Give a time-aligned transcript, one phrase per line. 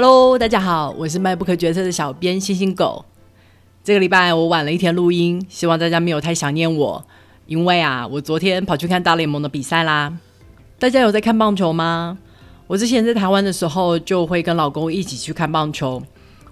[0.00, 3.04] Hello，大家好，我是卖不可决策的小编星星狗。
[3.82, 7.04] 这个礼拜我晚了一天录音，希望大家没有太想念我，
[7.46, 10.16] 因为啊，我昨天跑去看大联盟的比赛啦。
[10.78, 12.16] 大家有在看棒球吗？
[12.68, 16.00] 我之前在台湾的时候，就会跟老公一起去看棒球。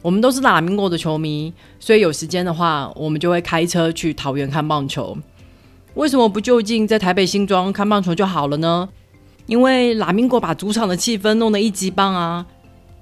[0.02, 5.16] 我们都是拉明国的球迷，所以有时间的话，我们就会开车去桃园看棒球。
[5.94, 8.88] 为什么不就近在台北新庄看棒球就好了呢？
[9.46, 12.44] 因为拉明国把主场的气氛弄得一级棒啊！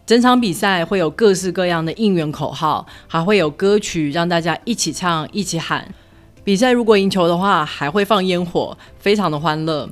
[0.06, 5.94] 整场比赛会有各式各样的应援口号，还会有歌曲让大家一起唱、一起喊。
[6.44, 9.88] 比赛如果赢球的话，还会放烟火，非常的欢乐。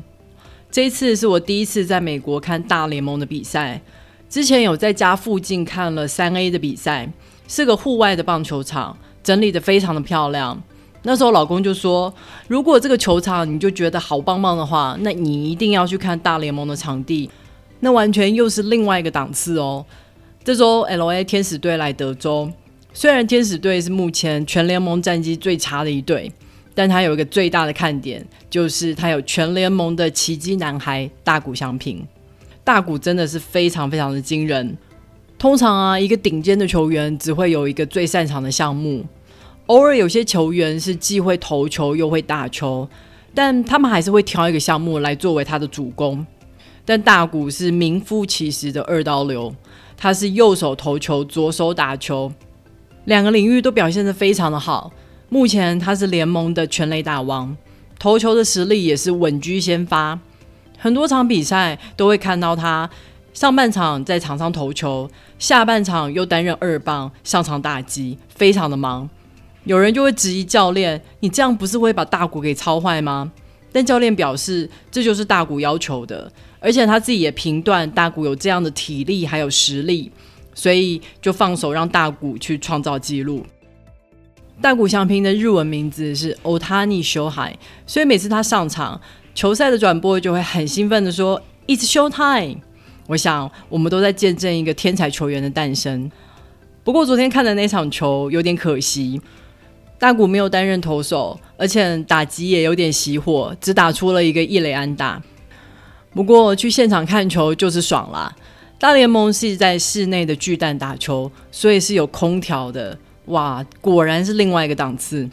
[0.71, 3.81] 这一次是我第一次在美国看大联盟的比赛，
[4.29, 7.11] 之前有在家附近看了三 A 的比赛，
[7.49, 10.63] 是个户外的棒球场，整理的非常的漂亮。
[11.05, 12.13] 那时候老公就说，
[12.49, 17.31] 如果这个球场你就觉得好棒棒的话，那你一定要去看大联盟的场地，
[17.81, 19.85] 那完全又是另外一个档次哦。
[20.45, 22.51] 这周 L A 天使队来德州，
[22.93, 26.33] 虽然天使队是目前全联盟战绩最差的一队，
[26.75, 32.05] 但它有一个最大的看点，就是它有全联盟的奇迹男孩大谷翔平。
[32.65, 34.77] 大谷真的是非常非常的惊人。
[35.39, 39.05] 通常啊，一个顶尖的球员只会有一个最擅长的项目，
[39.67, 42.89] 偶尔有些球员是既会投球又会打球，
[43.33, 46.27] 但他们还是会挑一个项目来作为他的主攻。
[46.85, 49.55] 但大谷是名副其实的二刀流。
[50.03, 52.33] 他是右手投球，左手打球，
[53.05, 54.91] 两个领域都表现得非常的好。
[55.29, 57.57] 目前他是联盟的全垒打王，
[58.01, 60.19] 投球的实力也是稳居先发。
[60.77, 62.91] 很多场比赛都会看到他
[63.33, 69.09] 上半场在场上投球，下半场又担任二棒上场打击，非常的忙。
[69.63, 73.31] 有人就会质疑教练：“你这样不是会把大谷给操坏吗？”
[73.71, 76.33] 但教练表示，这就是大谷要求的。
[76.63, 80.11] 而且他自己也评断大谷有这样的体力还有实力，
[80.55, 83.45] 所以就放手让大谷去创造纪录。
[84.61, 87.55] 大谷翔平的日文名字是 Otani Shohei，
[87.85, 89.01] 所以每次他上场，
[89.35, 92.61] 球赛的转播就会很兴奋的说 "It's show time"。
[93.09, 96.09] 我想我们都在见证一个天才球员的诞生。
[96.85, 99.21] 不过昨天看的那场球有点可惜，
[99.99, 105.21] 大谷没有担任投手，而且打击也有点熄火，只打出了一个一垒安打。
[106.15, 108.35] 不过去现场看球就是爽啦！
[108.79, 112.99] 大联盟是在室内的巨蛋打球，所以是有空调的。
[113.27, 115.29] 哇，果然是另外一个档次。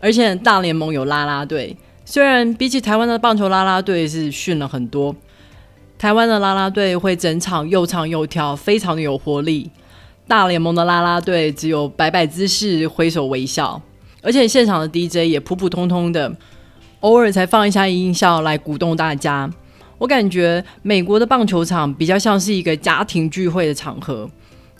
[0.00, 5.14] 而且大联盟有啦啦队，虽然比起台湾的棒球啦啦队是逊了很多，
[5.98, 9.70] 台湾的啦啦队会整场又唱又跳，非常的有活力。
[10.26, 13.80] 大联盟的啦啦队只有摆摆姿势、挥手微笑，
[14.22, 16.34] 而且现场的 DJ 也普普通通的，
[17.00, 19.50] 偶尔才放一下音效来鼓动大家。
[19.98, 24.30] 我感觉美国的棒球场比较像是一个家庭聚会的场合，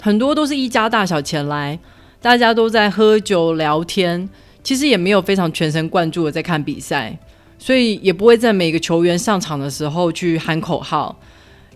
[0.00, 1.78] 很多都是一家大小前来，
[2.20, 4.28] 大家都在喝酒聊天，
[4.62, 7.18] 其实也没有非常全神贯注的在看比赛，
[7.58, 11.18] 所以也不会在每个球员上场的时候去喊口号。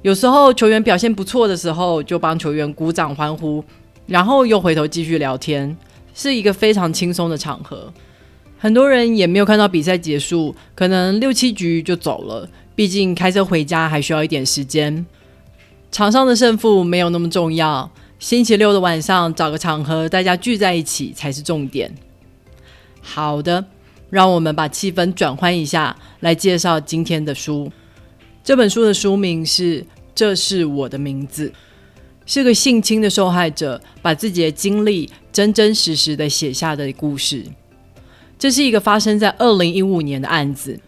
[0.02, 3.64] 有时候球员表现不错的时候，就帮球员鼓掌欢呼，
[4.06, 5.76] 然后又回头继续聊天，
[6.14, 7.92] 是一个非常轻松的场合。
[8.58, 12.46] 很多人也没有看到比赛结束，可能六七局就走了。
[12.80, 15.04] 毕竟开车回家还需要一点时间，
[15.92, 17.90] 场上的胜负没有那么重要。
[18.18, 21.94] 星期六的晚上找个场合，大家聚在一起才是重点。
[23.02, 23.66] 好的，
[24.08, 27.70] 让我们把气氛转换一下，来介绍今天的书。
[28.42, 29.82] 这本书的书名是
[30.14, 31.48] 《这是我的名字》，
[32.24, 37.44] 是个性侵的受害者把自己的经历真真实实的写下的故事。
[38.38, 40.80] 这是一个发生在二零一五年的案子。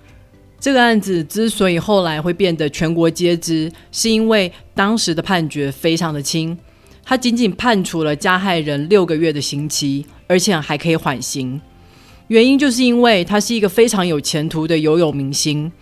[0.63, 6.57] 这个案子之所以后来会变得全国皆知，是因为当时的判决非常的轻，
[7.05, 11.61] 他仅仅判处了加害人六个月的刑期，而且还可以缓刑。
[12.29, 15.73] 原因就是因为他是一个非常有前途的游泳明星，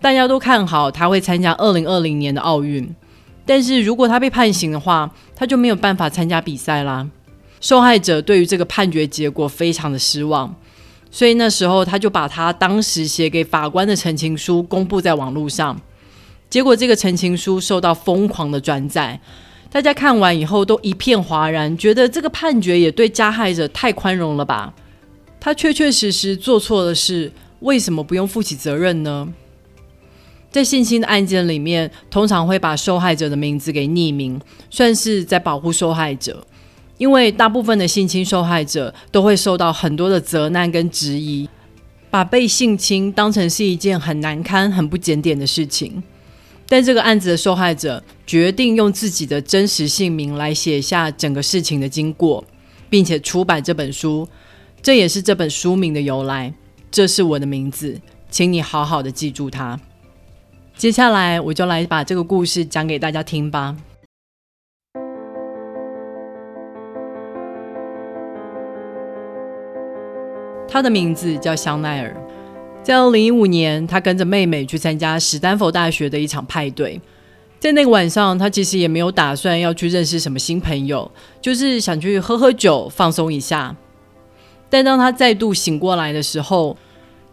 [0.00, 2.88] 大家都看好他会参加二零二零年的奥运。
[3.44, 7.10] 但是如果他被判刑的话，他就没有办法参加比赛啦。
[7.60, 10.54] 受害者对于这个判决结果非常的失望。
[11.10, 15.80] 所以那时候，他就把他当时写给法官的陈情书公布在网络上。
[16.48, 19.20] 结果，这个陈情书受到疯狂的转载，
[19.70, 24.74] 大家看完以后都一片哗然，觉得这个判决也对加害者太宽容了吧？
[25.40, 29.32] 他确确实实做错了事，为什么不用负起责任呢？
[30.50, 36.44] 在性侵的案件里面，通常会把受害者的名字给匿名，算是在保护受害者。
[37.00, 41.48] 因为大部分的性侵受害者都会受到很多的责难跟质疑，
[42.10, 46.02] 把被性侵当成是一件很难堪、很不检点的事情。
[46.68, 52.44] 但这个案子的受害者决定用自己的真实姓名来写下整个事情的经过，
[52.90, 54.28] 并且出版这本书，
[54.82, 56.52] 这也是这本书名的由来。
[56.90, 57.98] 这是我的名字，
[58.30, 59.80] 请你好好的记住它。
[60.76, 63.74] 接下来我就来把这个故事讲给大家听吧。
[70.70, 72.16] 他的名字叫香奈儿。
[72.80, 77.00] 在二零一五年，他跟着妹妹去参加史丹佛大学的一场派对。
[77.58, 81.10] 在那个晚上，他其实也没有打算要去认识什么新朋友，
[81.42, 83.74] 就是想去喝喝酒，放松一下。
[84.70, 86.76] 但当他再度醒过来的时候，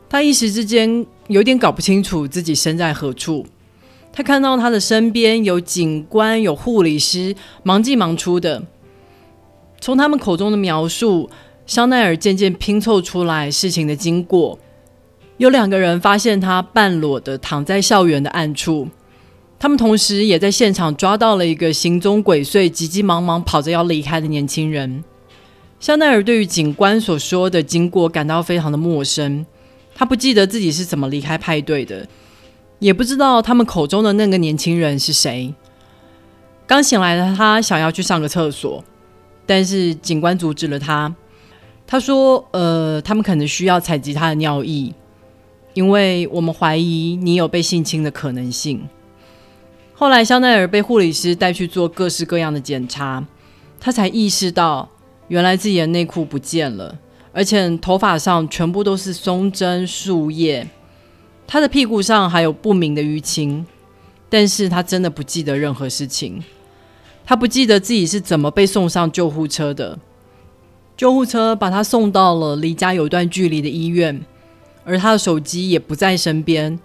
[0.10, 3.46] 他一时之间有点搞不清楚自己身在何处。
[4.12, 8.64] 他看到他的身边有警官、有护理师，忙进忙出的。
[9.80, 11.30] 从他们口中的描述，
[11.68, 14.58] 香奈儿渐渐拼凑出来事情的经过。
[15.36, 18.88] 有两个人发现他半裸的躺在校园的暗处，
[19.60, 25.04] 他们同时也在现场抓到了一个行踪鬼祟、急急忙忙跑着要离开的年轻人。
[25.80, 29.46] 香奈儿对于警官所说的经过感到非常的陌生，
[29.94, 32.08] 他不记得自己是怎么离开派对的，
[32.80, 35.54] 也不知道他们口中的那个年轻人是谁。
[36.66, 38.84] 刚醒来的他想要去上个厕所，
[39.46, 41.14] 但是警官阻止了他。
[41.88, 44.94] 他说：“呃，他们可能需要采集他的尿液。”
[45.74, 48.82] 因为我们怀疑你有被性侵的可能性。
[49.94, 53.24] 后来，香奈儿被护理师带去做各式各样的检查，
[53.80, 54.90] 他才意识到，
[55.28, 56.98] 原来自己的内裤不见了，
[57.32, 60.68] 而且头发上全部都是松针树叶。
[61.46, 63.64] 他的屁股上还有不明的淤青，
[64.30, 66.44] 但是他真的不记得任何事情。
[67.24, 70.00] 他不记得自己是怎么被送上救护车的。
[70.98, 74.26] 救护车把他送到了离家有段距离的医院。
[74.84, 76.80] 而他的手机也不在身边，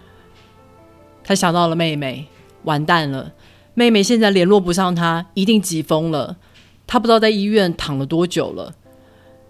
[1.23, 2.27] 他想到了妹妹，
[2.63, 3.31] 完蛋了！
[3.73, 6.35] 妹妹现在联络不上他，一定急疯了。
[6.85, 8.73] 他不知道在医院躺了多久了。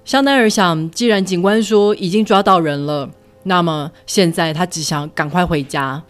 [0.05, 3.09] 香奈儿想，既然警官说已经抓到人了，
[3.41, 6.03] 那么现在他只想赶快回家。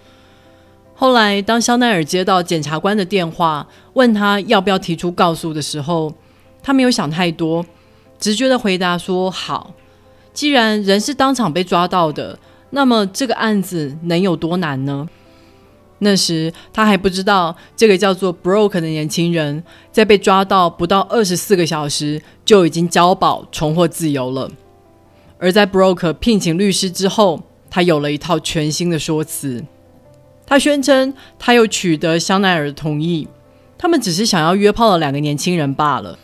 [0.94, 6.14] 后来，当香奈儿接到检察官的电话，问他要不要提出告诉的时候，
[6.62, 7.66] 他没有想太多，
[8.24, 9.74] 直觉的回答说：“好。”
[10.34, 12.40] 既然人是当场被抓到的，
[12.70, 15.10] 那么这个案子能有多难呢？
[16.00, 24.50] 那时他还不知道，这个叫做 Broke 的年轻人，在被抓到不到二十四个小时，就已经交保重获自由了。
[25.38, 29.66] 而在 Broke 聘请律师之后，他有了一套全新的说辞。
[30.46, 33.28] 他宣称，他又取得香奈儿的同意，
[33.78, 36.18] 他们只是想要约炮的两个年轻人罢了。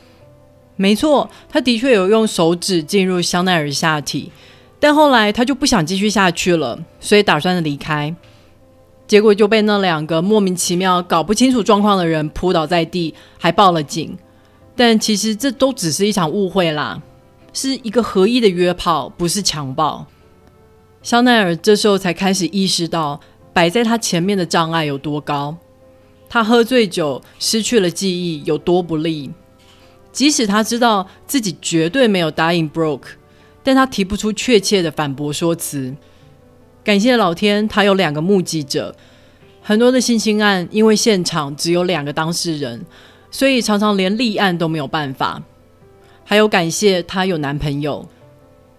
[0.81, 4.31] 没错，他的确有用手指进入香奈儿下体，
[4.80, 8.16] 但后来他就不想继续下去了，所以打算离开。
[9.06, 14.18] 结果就被那两个莫名其妙、搞不清楚状况的人扑倒在地，还报了警。
[14.74, 17.02] 但其实这都只是一场误会啦，
[17.52, 20.06] 是一个合意的约炮，不是强暴。
[21.04, 23.20] 香奈儿这时候才开始意识到
[23.52, 25.58] 摆在他前面的障碍有多高，
[26.30, 29.30] 他喝醉酒失去了记忆有多不利。
[30.11, 33.09] 即使他知道自己绝对没有答应 Broke，
[33.63, 35.95] 但他提不出确切的反驳说辞。
[36.83, 38.95] 感谢老天，他有两个目击者。
[39.61, 42.83] 很多的性侵案因为现场只有两个当事人，
[43.30, 45.44] 所以常常连立案都没有办法。
[46.23, 48.07] 还有感谢他有男朋友。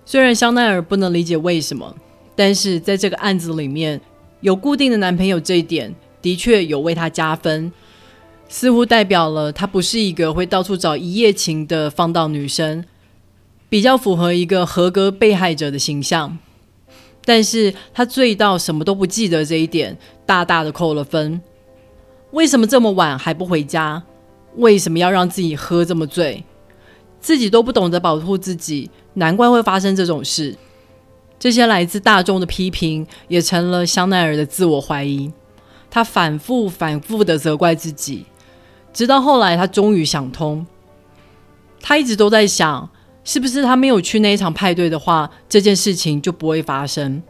[0.04, 1.94] 虽然香奈儿不能理解为什么，
[2.34, 4.00] 但是在这个案子里面
[4.40, 7.70] 有固定的男朋友这一点，的确有为他加分。
[8.52, 12.84] 似乎代表了她不是一个会到处找一夜情的放荡女生，
[13.68, 16.36] 比较符合一个合格被害者的形象。
[17.24, 21.40] 但是她醉到什么都不记得这一点，大大的扣了分。
[22.32, 24.02] 为什么这么晚还不回家？
[24.56, 26.42] 为什么要让自己喝这么醉？
[27.20, 30.56] 自己都不懂得保护自己，难怪会发生这种事。
[31.38, 35.30] 这些来自大众的批评，也成了香奈儿的自我怀疑。
[35.88, 38.24] 他反复反复的责怪自己。
[38.92, 40.66] 直到后来，他终于想通。
[41.80, 42.88] 他一直都在想，
[43.24, 47.22] 是不是他没有去那一场派对的话，这件事情就不会发生。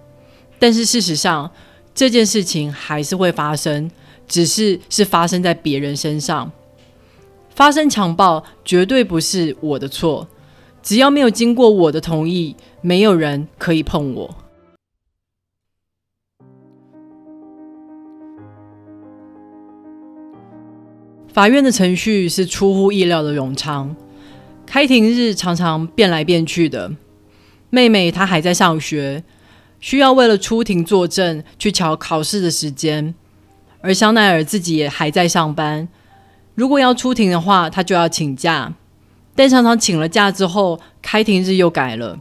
[0.59, 1.51] 但是事实上，
[1.95, 3.91] 这件事情还是会发生，
[4.27, 6.51] 只是是发生在别人身上。
[7.55, 10.27] 发生强暴绝对不是我的错，
[10.83, 14.35] 只要没有经过我的同意，没有人可以碰我。
[21.33, 23.95] 法院的程序是出乎意料的冗长，
[24.67, 26.91] 开庭日常常变来变去的。
[27.71, 29.23] 妹妹她还在上学，
[29.79, 33.15] 需要为了出庭作证去瞧考试的时间，
[33.81, 35.89] 而香奈儿自己也还在上班。
[36.57, 38.75] 如果要出庭的话，她就要请假，
[39.37, 42.19] 但常常请了假之后，开庭日又改了。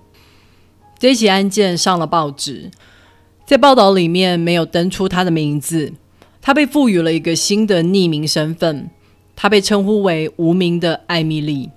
[1.00, 2.70] 这起案件上了报纸，
[3.44, 5.94] 在报道里面没有登出她的名字，
[6.40, 8.90] 他被赋予了一个新的匿名身份，
[9.42, 11.70] 他被称呼为无名的艾米丽。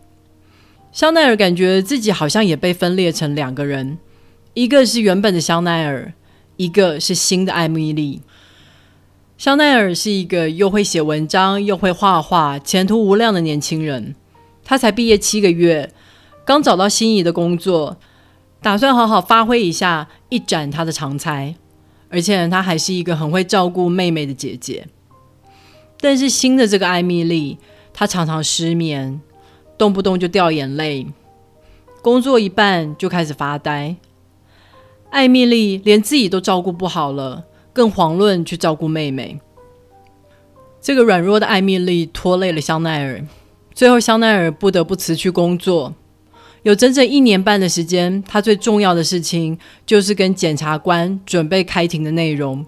[0.91, 3.99] 香奈儿感觉自己好像也被分裂成两个人，
[4.55, 6.13] 一个是原本的香奈儿，
[6.57, 8.21] 一个是新的艾米丽。
[9.39, 14.17] 香奈儿是一个又会写文章又会画画、前途无量的年轻人。
[14.65, 15.93] 他才毕业七个月，
[16.45, 17.97] 刚找到心仪的工作，
[18.61, 21.55] 打算好好发挥一下，一展他的长才。
[22.09, 24.89] 而且他还是一个很会照顾妹妹的姐姐。
[26.03, 27.57] 但是新的这个艾米丽，
[27.95, 29.23] 她常常失眠。
[29.79, 31.07] 动不动就掉眼泪，
[32.03, 33.97] 工作一半就开始发呆。
[35.11, 39.41] 艾米丽连自己都照顾不好了，更遑论去照顾妹妹。
[40.81, 43.27] 这个软弱的艾米丽拖累了香奈儿，
[43.75, 45.95] 最后香奈儿不得不辞去工作。
[46.63, 52.65] 有整整一年半的时间，他最重要的事情就是跟检察官准备开庭的内容。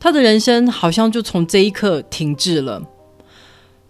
[0.00, 2.82] 他的人生好像就从这一刻停滞了。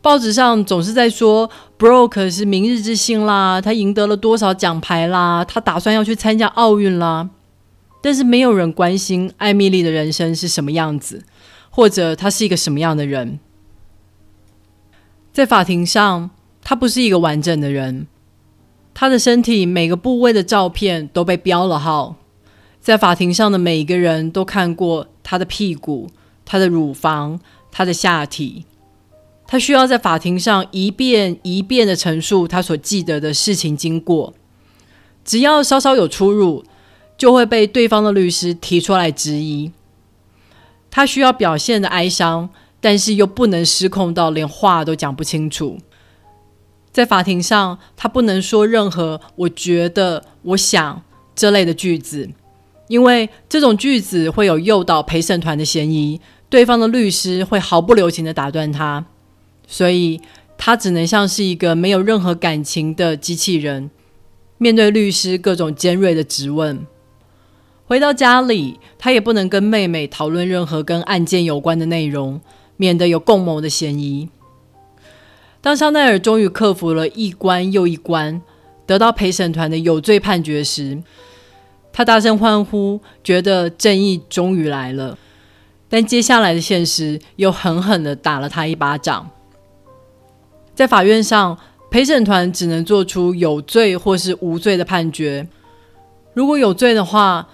[0.00, 7.31] 报纸上总是在说，Broke 是明日之星啦，他赢得了多少奖牌啦，他打算要去参加奥运啦。
[8.00, 11.25] 但是没有人关心艾米丽的人生是什么样子，
[11.69, 13.41] 或者她是一个什么样的人。
[15.33, 16.31] 在法庭上，
[16.62, 18.07] 她不是一个完整的人，
[18.95, 22.15] 她的身体每个部位的照片都被标了号，
[22.81, 26.09] 在法庭上的每一个人都看过她的屁股、
[26.45, 27.39] 她的乳房、
[27.71, 28.65] 她的下体。
[29.51, 34.35] 他需要在法庭上一遍一遍的陈述他所记得的事情经过，
[35.25, 36.63] 只要稍稍有出入，
[37.17, 39.73] 就会被对方的律师提出来质疑。
[40.91, 45.79] 他需要表现的哀伤，但是又不能失控到连话都讲不清楚。
[46.93, 51.03] 在法庭上，他不能说任何“我觉得”“我想”
[51.35, 52.29] 这类的句子，
[52.88, 59.07] 因为这种句子会有诱导陪审团的嫌疑，对方的律师会毫不留情的打断他。
[59.66, 60.21] 所以，
[60.57, 63.90] 他只能像是一个没有任何感情的机器人，
[64.57, 66.87] 面对律师各种尖锐的质问。
[67.85, 72.40] 回到家里，他也不能跟妹妹讨论任何跟案件有关的内容，
[72.76, 74.28] 免得有共谋的嫌疑。
[75.61, 78.40] 当香奈儿终于克服了一关又一关，
[78.87, 81.02] 得到陪审团的有罪判决时，
[81.99, 85.19] 他大声欢呼，觉得正义终于来了。
[85.88, 89.28] 但接下来的现实又狠狠的打了他一巴掌。
[90.76, 91.59] 在法院上，
[91.90, 95.49] 陪审团只能做出有罪或是无罪的判决。
[96.35, 97.49] 如果有罪的话，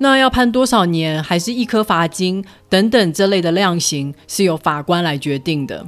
[0.00, 5.86] 那要判多少年，还是一颗罚金等等这类的量刑，是由法官来决定的。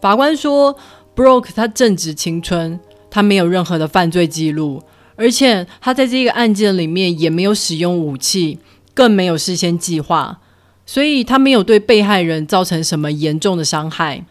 [0.00, 0.74] 法官说
[1.14, 4.82] ，Broke 他正值青春，他没有任何的犯罪记录，
[5.16, 8.58] 而且他在这个案件里面也没有使用武器，
[8.94, 10.40] 更没有事先计划，
[10.84, 14.24] 所以他没有对被害人造成什么严重的伤害。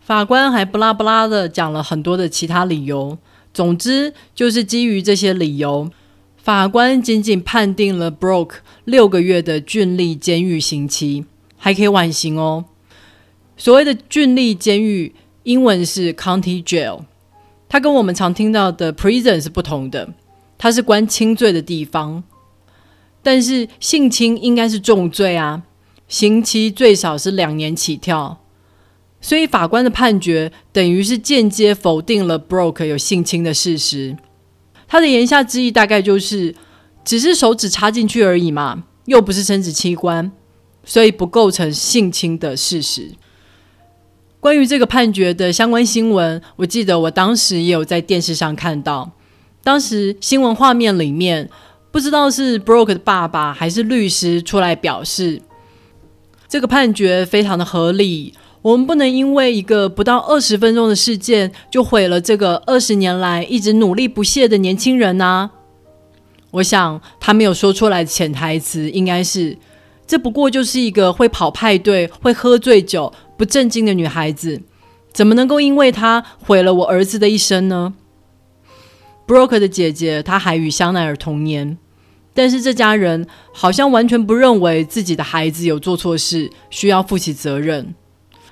[0.00, 3.18] 法官还不拉不拉的讲了很多的其他理由，
[3.52, 5.90] 总之就是基于这些理由，
[6.36, 11.24] 法官仅仅判定了 Broke 六个月的郡立监狱刑期，
[11.56, 12.66] 还可以缓刑哦。
[13.56, 17.04] 所谓的郡立监狱，英文是 County Jail，
[17.74, 20.08] 它跟我们常听到的 Prison 是不同的，
[20.56, 22.22] 它是关轻罪的地方。
[23.20, 25.64] 但是性侵应该是重罪啊，
[26.06, 28.38] 刑期最少是两年起跳。
[29.20, 34.16] 所以法官的判决等于是间接否定了 Broke 有性侵的事实。
[34.86, 36.54] 他的言下之意大概就是，
[37.04, 40.30] 只是手指插进去而已嘛，又不是生殖器官，
[40.84, 43.10] 所以不构成性侵的事实。
[44.44, 49.10] 关于这个判决的相关新闻，我记得我当时也有在电视上看到。
[49.62, 51.48] 当时新闻画面里面，
[51.90, 55.40] 不知道是 Broke 的爸爸还是律师出来表示，
[56.46, 58.34] 这个判决非常的合理。
[58.60, 65.48] 我们不能因为一个不到二十分钟的事件，就毁了这个二十年来一直努力不懈的年轻人呐！
[66.50, 69.56] 我想他没有说出来的潜台词应该是：
[70.06, 74.62] 这不过就是一个会跑派对、会喝醉酒、不正经的女孩子，
[75.12, 77.94] 怎么能够因为她毁了我儿子的一生呢
[79.26, 81.76] ？Broke 的姐姐，她还与香奈儿同年，
[82.32, 87.94] 但是这家人好像完全不认为自己的孩子有做错事，需要负起责任。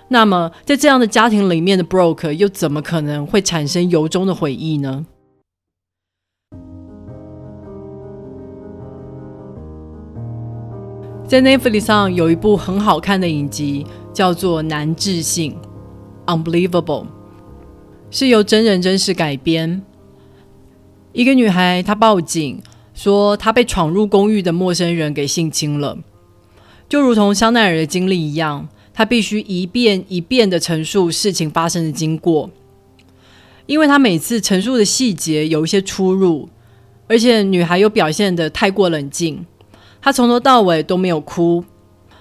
[0.09, 5.07] 那么，在这样的家庭里面的 Broke 又怎么可能会产生由衷的悔意呢？
[11.27, 15.57] 在 Netflix 上有一部很好看的影集，叫做《难置信》
[16.27, 17.07] （Unbelievable），
[18.11, 19.83] 是由真人真事改编。
[21.13, 22.63] 一个女孩她报警
[22.95, 25.99] 说，她被闯入公寓的陌生人给性侵了，
[26.89, 32.51] 就如同香奈儿的经历一样，她必须一遍一遍的陈述事情发生的经过，
[33.67, 36.49] 因为她每次陈述的细节有一些出入，
[37.09, 39.47] 而且女孩又表现的太过冷静。
[40.05, 41.65] 他从头到尾都没有哭，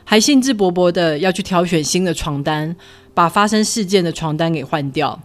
[0.03, 2.75] 还兴致勃勃的要去挑选新的床单，
[3.13, 5.21] 把发生事件的床单给换掉。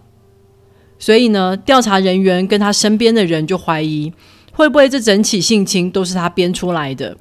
[0.98, 4.12] 所以呢，调查人员跟他身边的人就怀疑，
[4.52, 7.16] 会不会这整起性侵都是他编出来的？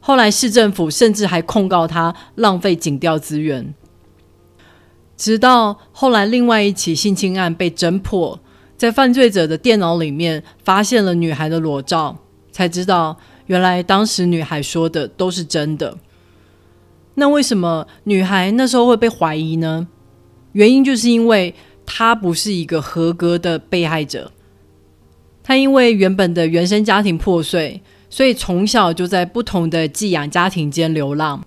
[0.00, 3.74] 后来市政府甚至还控告他浪费警调资源。
[5.16, 8.38] 直到后来另外一起性侵案被侦破，
[8.76, 12.16] 在犯罪者的电脑里面发现了女孩的裸照，
[12.52, 13.16] 才知道。
[13.46, 15.96] 原来当时女孩说的都是真的，
[17.18, 19.88] 那为什么女孩那时候会被怀疑呢？
[20.52, 21.52] 原因就是因为
[21.84, 24.30] 她不是一个合格的被害者，
[25.42, 31.44] 她因为原本的原生家庭破碎，所以从小就在不同的寄养家庭间流浪。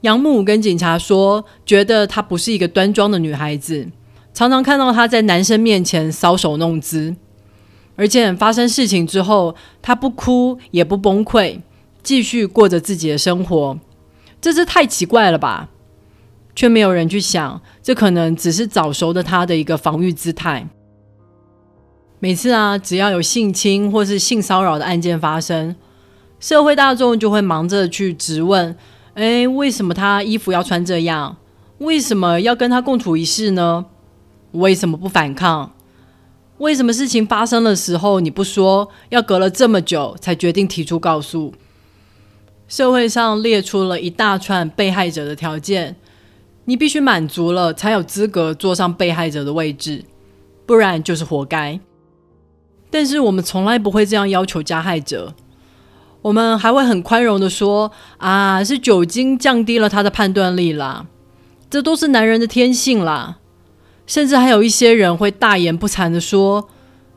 [0.00, 3.86] 养母跟警察说，觉得她不是一个端庄的女孩子，
[4.34, 7.14] 常常看到她在男生面前搔首弄姿。
[7.94, 11.60] 而且发生事情之后，她不哭也不崩溃，
[12.02, 13.78] 继续过着自己的生活，
[14.40, 15.68] 这是太奇怪了吧？
[16.54, 20.68] 却没有人去想，这可能只是早熟的他的一个防御姿态。
[22.18, 25.76] 每次啊，只要有性侵或是性骚扰的案件发生，
[26.38, 28.76] 社会大众就会忙着去质问：
[29.14, 31.36] 哎，为什么他衣服要穿这样？
[31.78, 33.86] 为什么要跟他共处一室呢？
[34.52, 35.72] 为什么不反抗？
[36.58, 38.90] 为什么事情发生的时候你不说？
[39.08, 41.54] 要隔了这么久才决定提出告诉？
[42.70, 45.96] 社会上列出了一大串被害者的条件，
[46.66, 50.04] 你必须满足了才有资格坐上被害者的位置，
[50.66, 51.80] 不然就是活该。
[52.88, 55.34] 但是我们从来不会这样要求加害者，
[56.22, 61.06] 我们还会很宽容的说：“啊，是酒精降低了他的判断力啦，
[61.68, 63.38] 这都是男人的天性啦。”
[64.06, 66.68] 甚至还有一些人会大言不惭的说：“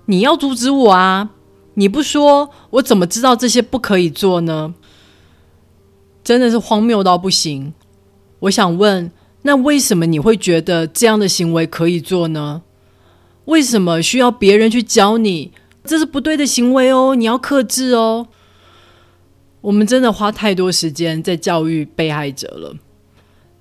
[0.06, 1.30] 你要阻止我啊！
[1.76, 4.74] 你不说，我怎么知道这些不可以做呢？”
[6.24, 7.74] 真的是荒谬到不行。
[8.40, 9.12] 我想问，
[9.44, 12.62] 那为什么你会觉得这样的行为可以做呢？
[13.46, 15.52] 为什么需要别人去教你？
[15.84, 18.28] 这是不对的行为哦，你要克制哦。
[19.60, 22.76] 我们真的花太多时间在教育被害者了，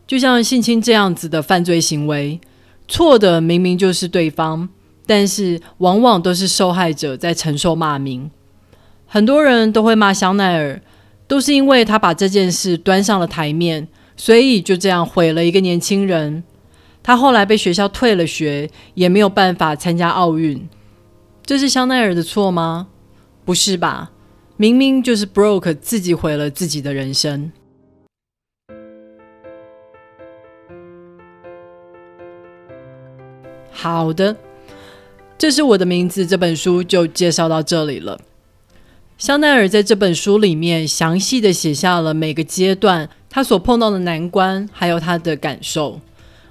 [0.06, 2.40] 就像性侵这样子的犯罪行为。
[2.88, 4.68] 错的明明就是对方，
[5.06, 8.30] 但是往往都是受害者在承受骂名。
[9.06, 10.82] 很多人都会骂香奈儿，
[11.32, 16.44] 都是因为他把这件事端上了台面，所以就这样毁了一个年轻人。
[17.02, 20.68] 他后来被学校退了学，也没有办法参加奥运。
[21.46, 22.88] 这是香奈儿的错吗？
[23.46, 24.10] 不是吧？
[24.58, 27.50] 明明就是 Broke 自己毁了自己的人生。
[33.70, 34.36] 好的，
[35.38, 36.26] 这是我的名字。
[36.26, 38.20] 这本书就介绍到这里了。
[39.22, 46.00] 香奈儿在这本书里面详细的写下了每个阶段他所碰到的难关，还有他的感受。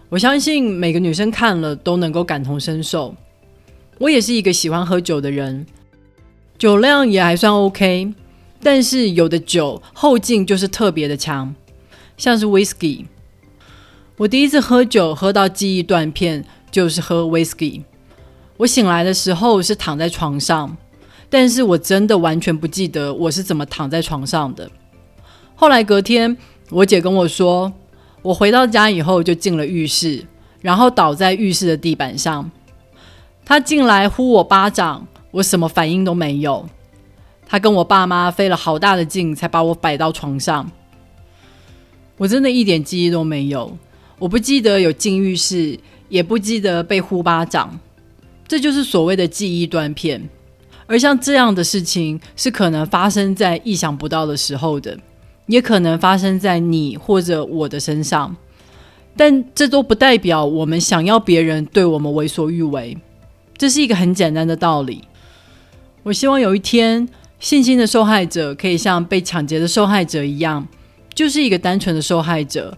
[0.08, 3.14] 我相信每个女生看了都能够感同身受。
[3.98, 5.66] 我也是一个喜欢喝酒的人，
[6.58, 8.14] 酒量也还算 OK，
[8.64, 11.54] 但是有的酒后劲就是特别的强，
[12.16, 13.04] 像是 Whisky。
[14.16, 16.46] 我第一次喝酒喝到记忆断片。
[16.72, 17.82] 就是喝 whisky。
[18.56, 20.78] 我醒来的时候是躺在床上，
[21.32, 24.70] 但是我真的完全不记得我是怎么躺在床上的。
[25.56, 26.38] 后来隔天，
[26.70, 27.74] 我姐跟我说，
[28.22, 30.24] 我回到家以后就进了浴室，
[30.60, 32.52] 然后倒在浴室的地板上。
[33.46, 36.68] 她进来呼我巴掌，我什么反应都没有。
[37.48, 40.70] 她跟我爸妈费了好大的劲才把我摆到床上。
[42.18, 43.76] 我真的一点记忆都没有，
[44.20, 45.80] 我不记得有进浴室。
[46.10, 47.80] 也不记得被呼巴掌，
[48.46, 50.30] 这就是所谓的记忆断片。
[50.92, 54.98] 而像这样的事情是可能发生在意想不到的时候的，
[55.46, 58.36] 也可能发生在你或者我的身上。
[59.16, 62.98] 但这都不代表我们想要别人对我们为所欲为。
[63.58, 65.06] 这是一个很简单的道理。
[66.04, 67.08] 我希望有一天，
[67.40, 70.68] 性侵的受害者可以像被抢劫的受害者一样，
[71.14, 72.78] 就是一个单纯的受害者。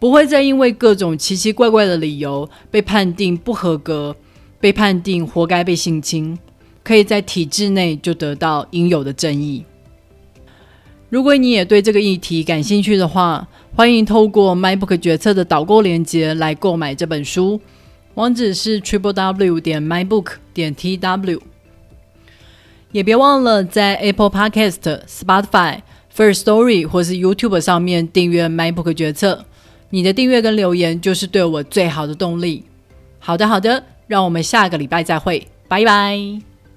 [0.00, 4.16] 不会再因为各种奇奇怪怪的理由被判定不合格，
[4.58, 6.36] 被判定活该被性侵，
[6.84, 9.64] 可以在体制内就得到应有的正义。
[11.08, 17.60] 如果你也对这个议题感兴趣的话，欢迎透过 MyBook 决策的导购链接来购买这本书，
[18.14, 21.40] 网址是 triple w 点 mybook 点 tw。
[22.92, 25.80] 也别忘了在 Apple Podcast、Spotify、
[26.14, 29.44] First Story 或是 YouTube 上面订阅 MyBook 决策。
[29.90, 32.64] 你的订阅跟留言就是对我最好的动力。
[33.18, 36.53] 好的，好的，让我们下个礼拜再会，拜拜。